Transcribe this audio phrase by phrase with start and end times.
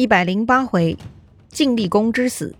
[0.00, 0.96] 一百零八回，
[1.50, 2.56] 晋厉公之死。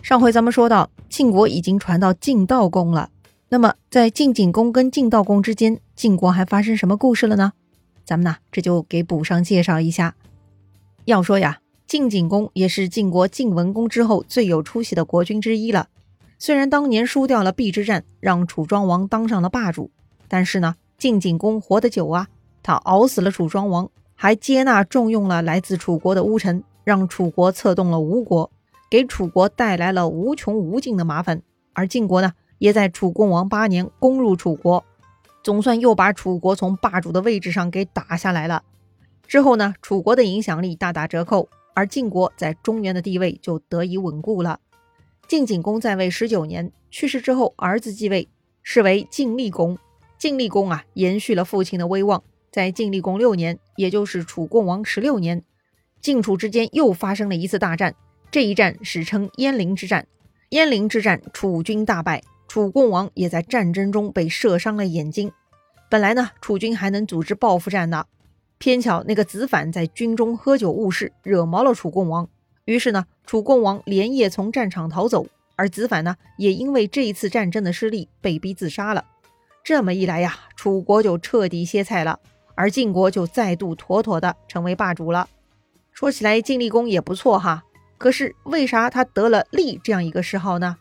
[0.00, 3.10] 上回咱们说到，晋国已经传到晋悼公了。
[3.50, 7.52] 那么，在晋景公跟晋悼公之间，晋国还发生什么故事了呢？
[8.02, 10.14] 咱们呢，这就给补上介绍一下。
[11.04, 15.88] 要说呀，晋景公也是晋国晋文公之后最有出息的国君之一了。
[16.38, 19.90] 虽然当年输掉了邲之战，让楚庄王当上了霸主，
[20.28, 22.28] 但是呢，晋景公活得久啊，
[22.62, 23.90] 他熬死了楚庄王。
[24.22, 28.50] 还接纳重用了来自楚国的乌臣，让楚国策动了吴国，
[28.90, 31.40] 给楚国带来了无穷无尽的麻烦。
[31.72, 34.84] 而晋国呢，也在楚共王八年攻入楚国，
[35.42, 38.62] 总算又把楚国从霸主的位置上给打下来了。
[39.26, 44.60] 之后呢，楚国的影响力大打折扣，而晋国在中原的地位就得以稳固了。
[45.28, 48.28] 晋景公在位十九年，去世之后，儿子继位，
[48.62, 49.78] 是为晋厉公。
[50.18, 52.22] 晋厉公啊，延续了父亲的威望。
[52.50, 55.42] 在晋厉公六年，也就是楚共王十六年，
[56.00, 57.94] 晋楚之间又发生了一次大战。
[58.30, 60.06] 这一战史称鄢陵之战。
[60.50, 65.30] 鄢陵之战，楚军大败，楚共王也在战争中被射伤了眼睛。
[65.88, 68.04] 本来呢，楚军还能组织报复战呢，
[68.58, 72.28] 偏巧那个子反在军中喝酒误事，惹毛了楚共王。
[72.64, 79.04] 于是呢，楚共王连夜从战场逃走，而子反呢，也因为这一次战争的失利，被逼自杀了。
[79.62, 82.18] 这么一来呀，楚国就彻底歇菜了。
[82.60, 85.26] 而晋国就再度妥妥的成为霸主了。
[85.92, 87.64] 说起来，晋厉公也不错哈。
[87.96, 90.76] 可是为啥他得了“厉”这样一个谥号呢？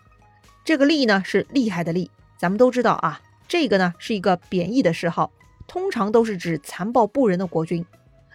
[0.66, 2.12] 这个“厉”呢是厉害的“厉”。
[2.38, 5.32] 咱们都知道啊，这个呢是一个贬义的谥号，
[5.70, 7.86] 通常都是指残暴不仁的国君。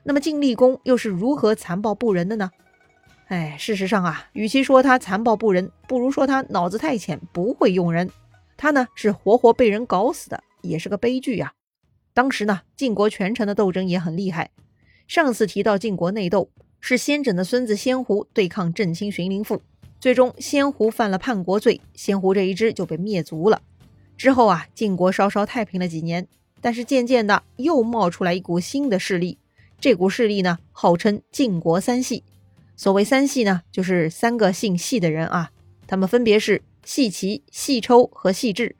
[0.05, 2.50] 那么晋厉公又是如何残暴不仁的呢？
[3.28, 8.11] 哎，事实上啊，与其说他残暴不仁，不如说他脑子太浅，不会用人。
[8.56, 11.53] 他呢是活活被人搞死的，也是个悲剧呀。
[12.14, 14.50] 当时呢，晋国全城的斗争也很厉害。
[15.08, 16.48] 上次提到晋国内斗，
[16.80, 19.60] 是先轸的孙子先胡对抗郑卿荀林父，
[19.98, 23.60] 最终先胡犯了叛国罪，先胡这一支就被灭族了。
[24.16, 26.28] 之后啊，晋国稍稍太平了几年，
[26.60, 29.38] 但是渐渐的又冒出来一股新的势力，
[29.80, 32.22] 这股势力呢，号称晋国三系。
[32.76, 35.50] 所谓三系呢，就是三个姓系的人啊，
[35.88, 38.76] 他们分别是系齐、系抽和系智。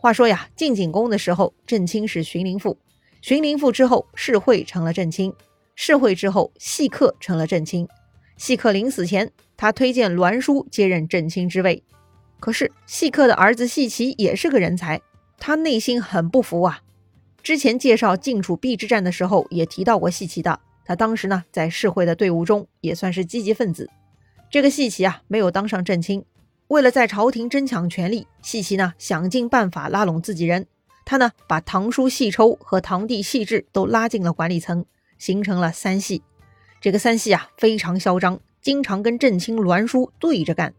[0.00, 2.74] 话说呀，晋景公的时候，郑卿是荀林父；
[3.20, 5.30] 荀林父之后，士会成了郑卿；
[5.74, 7.86] 士会之后，细客成了郑卿。
[8.38, 11.82] 细客临死前，他推荐栾书接任郑卿之位。
[12.38, 15.02] 可是细客的儿子细齐也是个人才，
[15.36, 16.80] 他内心很不服啊。
[17.42, 20.58] 之前介绍晋楚邲之战的时候，也提到过细齐的。
[20.86, 23.90] 他当时呢，在士会的队伍中也算是积极分子。
[24.50, 26.24] 这个细齐啊，没有当上郑卿。
[26.70, 30.68] 为了在朝廷争抢权力，细琪呢想尽办法拉拢自己人。
[31.04, 34.84] 他呢把堂叔细抽和堂弟细致都拉进了管理层，
[35.18, 36.22] 形成了三系。
[36.80, 40.72] 这个三系啊非常嚣张，经常跟正卿栾书对着干。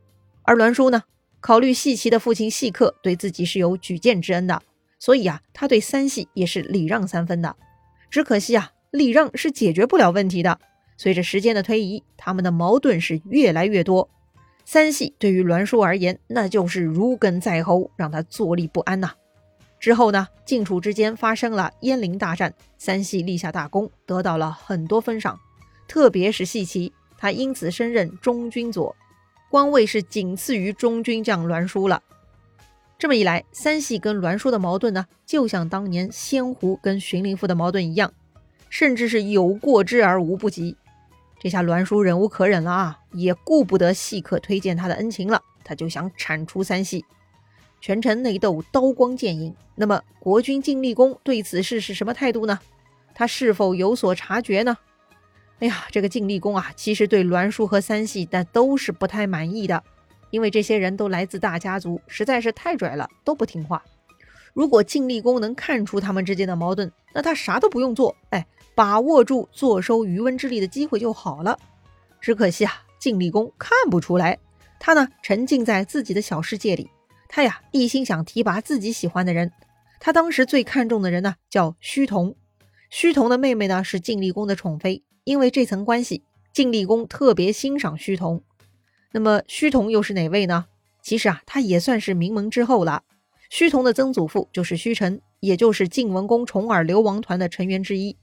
[0.44, 1.03] 而栾书呢，
[1.41, 4.62] 考虑细琪的父亲细客对自己是有举荐之恩的，
[4.97, 7.53] 所以啊他对三系也是礼让三分的。
[8.09, 10.57] 只可惜啊礼让是解决不了问题的。
[10.96, 14.09] 随着时间的推移，他们的矛盾是越来越多。
[14.66, 19.12] 三系对于栾书而言，那就是如鲠在喉，让他坐立不安呐。
[19.80, 25.40] 之后呢，晋楚之间发生了鄢陵大战，三系立下大功，得到了很多封赏，
[25.88, 28.96] 特别是细齐，他因此升任中军佐，
[29.50, 32.02] 官位是仅次于中军将栾书了。
[33.00, 38.14] 这么一来，三系跟栾书的矛盾呢，就像当年先胡跟荀林父的矛盾一样，
[38.70, 40.78] 甚至是有过之而无不及。
[41.44, 47.03] 这下栾书忍无可忍了啊，也顾不得细客推荐他的恩情了，他就想铲除三系，
[47.79, 49.56] 全城内斗，刀光剑影。
[49.74, 52.59] 那么国君晋厉公对此事是什么态度呢？
[53.16, 54.78] 他是否有所察觉呢？
[55.57, 59.84] 哎呀，这个晋厉公啊，其实对栾书和三系但都是不太满意的，
[60.30, 63.84] 因为这些人都来自大家族，实在是太拽了，都不听话。
[64.53, 68.45] 如果晋厉公能看出他们之间的矛盾，那他啥都不用做，哎。
[68.73, 71.59] 把握住坐收渔翁之利的机会就好了。
[72.21, 74.39] 只可惜啊，晋厉公看不出来，
[74.80, 76.89] 他呢沉浸在自己的小世界里。
[77.27, 79.51] 他呀一心想提拔自己喜欢的人。
[80.00, 82.33] 他当时最看重的人呢叫胥童。
[82.89, 86.24] 胥童的妹妹呢是晋厉公的宠妃，因为这层关系，
[86.54, 88.42] 晋厉公特别欣赏胥童。
[89.12, 90.65] 那么胥童又是哪位呢？
[91.04, 93.04] 其实啊，他也算是名门之后了。
[93.51, 98.15] 胥童的曾祖父就是胥臣，也就是晋文公重耳流亡团的成员之一。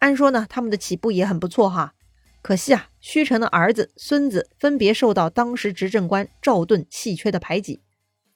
[0.00, 1.94] 按说呢，他们的起步也很不错哈。
[2.42, 7.80] 可惜啊，胥臣的儿子、孙子分别受到当时执政官赵盾弃缺的排挤，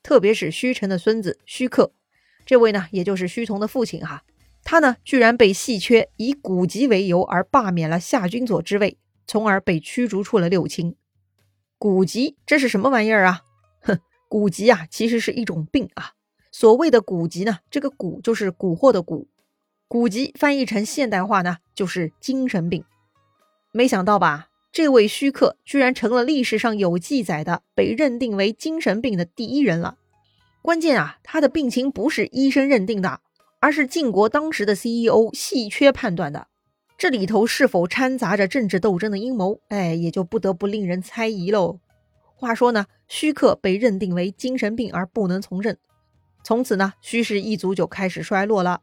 [0.05, 1.93] 特别是胥臣的孙子胥克，
[2.47, 4.23] 这位呢，也就是胥童的父亲哈，
[4.62, 10.94] 他呢，居然被细缺以古籍为由而罢免了夏军佐之位，从而被驱逐出了六卿。
[11.76, 13.43] 古籍这是什么玩意儿啊？
[13.83, 13.99] 哼，
[14.29, 16.12] 古籍啊，其实是一种病啊。
[16.52, 19.26] 所谓的古籍呢，这个古就是蛊惑的蛊，
[19.87, 22.85] 古籍翻译成现代化呢，就是精神病。
[23.73, 29.97] 没想到吧，这位虚客居然成了历史上有记载的被认定为精神病的第一人了。
[30.61, 33.20] 关键啊，他的病情不是医生认定的，
[33.61, 36.49] 而是晋国当时的 CEO 细缺判断的。
[36.99, 39.61] 这里头是否掺杂着政治斗争的阴谋？
[39.69, 41.79] 哎，也就不得不令人猜疑喽。
[42.35, 45.76] 话说呢，虚客被认定为精神病而不能从政。
[46.43, 48.83] 从此呢，虚氏一族就开始衰落了。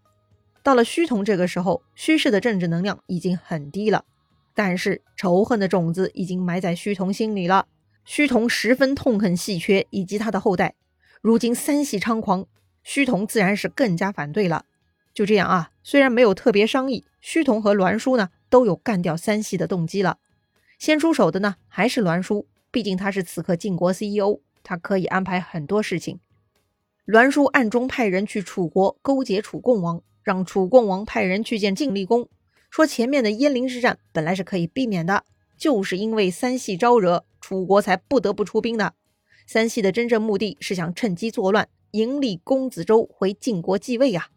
[0.64, 4.06] 到了虚同这个时候，虚氏的政治能量已经很低了，
[4.54, 7.68] 但是仇恨的种子已经埋在虚同心里了。
[8.04, 10.76] 虚同十分痛恨细缺以及他的后代。
[11.22, 12.46] 如今三系猖狂，
[12.84, 14.66] 虚同自然是更加反对了。
[15.14, 20.20] 就这样啊，虽然没有特别商议，虚同和栾书呢都有干掉三系的动机了。
[20.78, 26.20] 先出手的呢还是栾书，毕竟他是此刻晋国 CEO，他可以安排很多事情。
[27.08, 32.28] 栾书暗中派人去楚国勾结楚共王，让楚共王派人去见晋厉公，
[32.70, 35.24] 说前面的鄢陵之战本来是可以避免的，
[35.58, 38.94] 就是因为三系招惹，楚国才不得不出兵的。
[39.46, 44.28] 三系的真正目的是想趁机作乱，迎立公子周回晋国继位呀。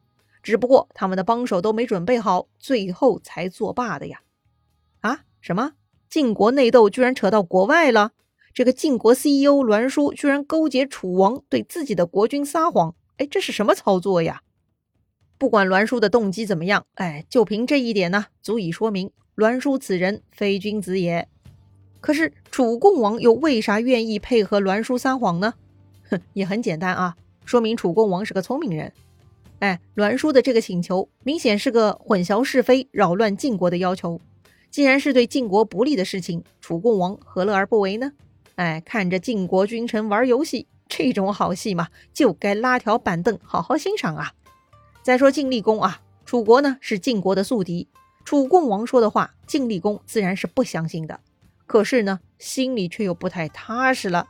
[0.41, 4.21] 只不过他们的帮手都没准备好，最后才作罢的呀。
[5.01, 5.25] 啊？
[5.41, 5.73] 什么？
[6.09, 8.13] 晋国内斗居然扯到国外了？
[8.53, 14.43] 这个晋国 CEO 栾书居然勾结楚王对自己的国君撒谎，哎，这是什么操作呀？
[15.39, 21.29] 不管栾书的动机怎么样，哎，就凭这一点呢，足以说明栾书此人非君子也。
[22.01, 25.55] 可是楚共王又为啥愿意配合栾书撒谎呢？
[26.11, 28.93] 哼，也很简单啊，说明楚共王是个聪明人。
[29.61, 34.21] 哎，栾书的这个请求明显是个混淆是非、扰乱晋国的要求。
[34.71, 38.13] 既然是对晋国不利的事情，楚共王何乐而不为呢？
[38.61, 44.35] 哎，看着晋国君臣玩游戏，这种好戏嘛，就该拉条板凳好好欣赏啊！
[45.03, 47.89] 再说晋厉公啊，楚国呢是晋国的宿敌，
[48.23, 51.21] 楚共王说的话，晋厉公自然是不相信的。
[51.67, 54.29] 可是呢，心里却又不太踏实了。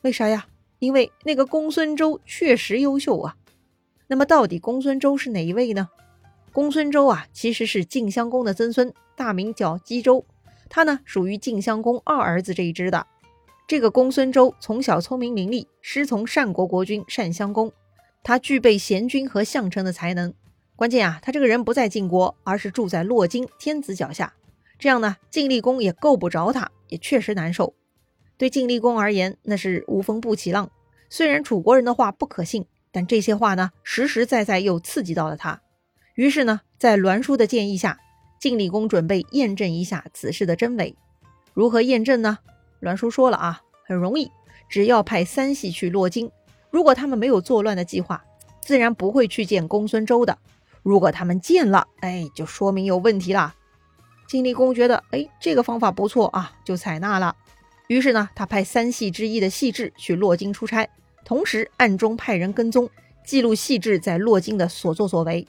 [0.00, 0.48] 为啥呀？
[0.80, 3.36] 因为那个公孙周确实优秀啊。
[4.08, 5.88] 那么到底公孙周是哪一位呢？
[6.50, 10.26] 公孙周啊，其实是晋襄公的曾孙，大名叫姬周，
[10.68, 13.06] 他呢属于晋襄公二儿子这一支的。
[13.66, 17.72] 这个公孙周从小聪明伶俐，师从单国国君单襄公。
[18.22, 20.32] 他具备贤君和相臣的才能。
[20.76, 24.34] 关键啊，他这个人不在晋国，而是住在洛京天子脚下。
[24.78, 27.74] 这样呢，晋厉公也够不着他，也确实难受。
[28.36, 30.70] 对晋厉公而言，那是无风不起浪。
[31.08, 35.62] 虽然楚国人的话不可信，但这些话呢，实实在在又刺激到了他。
[36.14, 37.98] 于是呢，在栾书的建议下，
[38.40, 40.96] 晋厉公准备验证一下此事的真伪。
[41.54, 42.38] 如何验证呢？
[42.82, 44.28] 栾书说了啊，很容易，
[44.68, 46.28] 只要派三系去洛京，
[46.68, 48.24] 如果他们没有作乱的计划，
[48.60, 50.36] 自然不会去见公孙周的。
[50.82, 53.54] 如果他们见了，哎，就说明有问题了。
[54.26, 57.36] 晋厉公觉得，哎，这个方法不错啊，就采纳了。
[57.86, 60.90] 于是呢，他派三系之一的细致去洛京出差，
[61.24, 62.90] 同时暗中派人跟踪，
[63.24, 65.46] 记录细致在洛京的所作所为。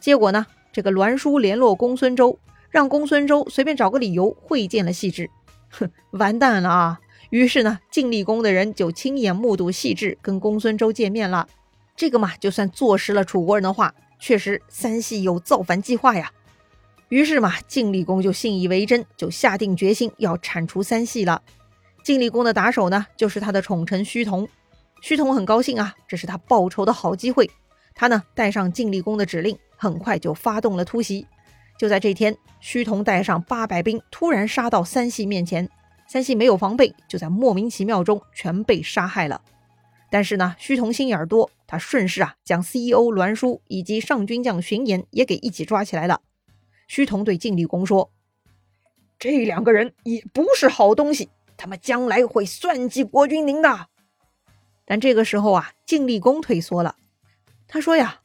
[0.00, 2.36] 结果呢，这个栾书联络公孙周，
[2.70, 5.30] 让公孙周随便找个理由会见了细致。
[5.72, 7.00] 哼， 完蛋了啊！
[7.30, 11.48] 于是呢，晋厉公的人就亲眼目睹细致跟公孙周见面了。
[11.96, 16.30] 这个嘛，就算坐实了楚国人的话，确实三系有造反计划呀。
[17.08, 21.42] 于是嘛，晋厉公就信以为真，就下定决心要铲除三系了。
[22.02, 24.48] 晋厉公的打手呢，就是他的宠臣胥童。
[25.02, 27.50] 胥童很高兴啊，这是他报仇的好机会。
[27.94, 31.26] 他呢，带上晋厉公的指令，很快就发动了突袭。
[31.82, 35.68] 就在这天，虚同带上八百兵突然杀到三系面前，
[36.06, 39.42] 三系没有防备，就在莫名其妙中全被杀害了。
[40.08, 46.20] 但是呢，虚同心眼儿多，他顺势啊将 CEO 栾书以及上军将荀偃也给一起抓起来了。
[46.86, 48.12] 虚同对晋厉公说
[49.18, 53.88] ：“这两个人也不是好东西，他们将来会算计国君您的。”
[54.86, 56.94] 但这个时候啊，晋厉公退缩了，
[57.66, 58.21] 他说呀。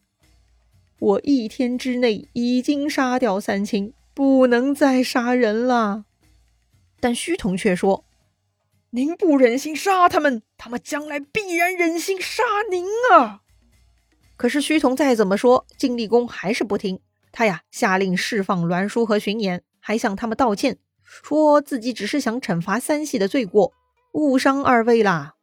[0.99, 6.05] 我一天之内已经杀掉三卿，不能再杀人了。
[6.99, 8.03] 但虚同却说
[8.89, 13.41] ：“您不忍心杀他们，他们将来必然忍心杀您啊！”
[14.35, 16.99] 可是虚同再怎么说，晋厉公还是不听。
[17.31, 23.71] 他呀，下令释放栾书和荀偃，还向他们道歉，说自己只是想惩罚三系的罪过，
[24.13, 25.35] 误伤二位啦。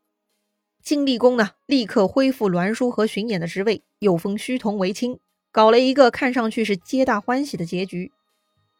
[0.82, 5.20] 晋厉公呢，立刻恢复栾书和荀偃的职位，又封虚同为卿。
[5.54, 8.10] 搞了一个看上去是皆大欢喜的结局。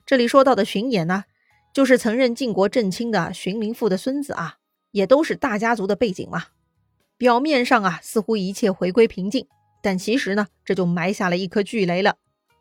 [0.04, 1.22] 这里说到的荀衍呢，
[1.72, 4.56] 就是曾任晋国正卿的荀林父的孙子啊，
[4.90, 6.46] 也都是大家族的背景嘛。
[7.16, 9.46] 表面上啊，似乎一切回归平静，
[9.80, 12.16] 但其实呢，这就埋下了一颗巨雷了。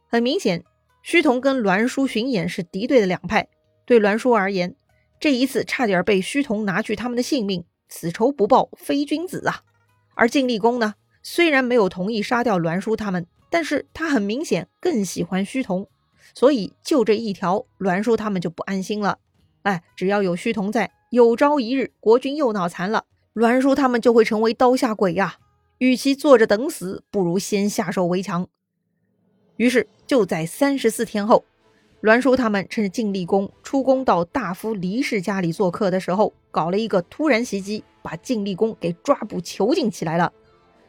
[0.07, 0.63] 很明显，
[1.03, 3.47] 胥童跟栾书、荀衍是敌对的两派。
[3.83, 4.75] 对栾书而言，
[5.19, 9.63] 这一次差点被胥童拿去他们的性命，此仇不报非君子啊。
[10.13, 10.93] 而晋厉公呢，
[11.23, 13.25] 虽然没有同意杀掉栾书他们。
[13.53, 15.87] 但是他很明显更喜欢虚童，
[16.33, 19.19] 所以就这一条，栾书他们就不安心了。
[19.61, 25.35] 哎，只要有虚童在，有朝一日国君又脑残了，栾书他们就会成为刀下鬼呀。
[25.77, 28.47] 与其坐着等死，不如先下手为强。
[29.57, 31.45] 于是就在三十四天后，
[32.01, 40.33] 栾叔他们趁着晋厉公出宫到大夫黎氏家里做客的时候，搞了一个突然袭击，把晋厉公给抓捕囚禁起来了。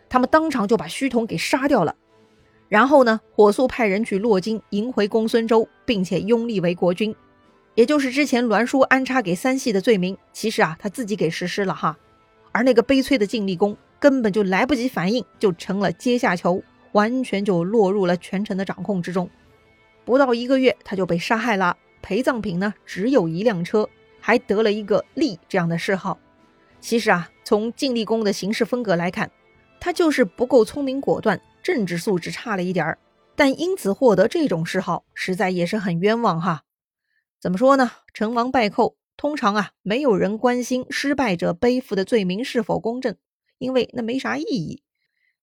[0.09, 1.95] 他们当场就把虚童给杀掉了。
[2.69, 7.15] 然后呢，火速派人去洛京迎回公孙周，并且拥立为国君，
[7.75, 11.97] 也就是之前栾书安插给三系的罪名，其实啊他自己给实施了哈。
[12.53, 19.29] 而那个悲催的晋厉公根本就来不及反应，就成了阶下囚，完全就落入了权臣的掌控之中。
[20.05, 21.77] 不到一个月，他就被杀害了。
[22.01, 23.89] 陪葬品呢，只有一辆车，
[24.21, 26.19] 还得了一个“厉”这样的谥号。
[26.81, 29.31] 其实啊，从晋厉公的行事风格来看，
[29.81, 31.41] 他就是不够聪明果断。
[31.65, 32.99] 政治素质差了一点儿，
[33.35, 36.65] 但因此获得这种谥号，实在也是很冤枉哈。
[37.41, 37.91] 怎么说呢？
[38.13, 43.17] 成王败寇，通常啊，没有人关心失败者背负的罪名是否公正，
[43.57, 44.83] 因为那没啥意义。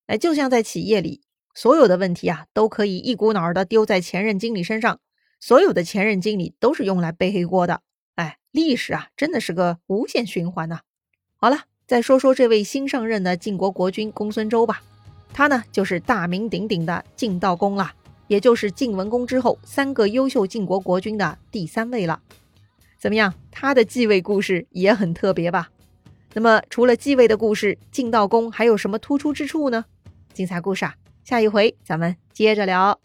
[0.06, 1.24] 哎，就像在企业里，
[1.56, 5.00] 所有的问题啊，都可以一股脑儿的丢在前任经理身上，
[5.40, 7.82] 所有的前任经理都是用来背黑锅的。
[8.14, 10.82] 哎，历史啊，真的是个无限循环呐。
[11.36, 14.84] 好了，再说说这位新上任的晋国国君公孙周吧。
[15.34, 17.92] 他呢，就是大名鼎鼎的晋悼公了，
[18.28, 22.22] 也就是晋文公之后三个优秀晋国国君的第三位了。
[23.00, 25.70] 怎么样，他的继位故事也很特别吧？
[26.34, 29.86] 那么，除了继位的故事，晋悼公还有什么突出之处呢？
[30.34, 33.00] 精彩故事啊，下一回咱们接着聊。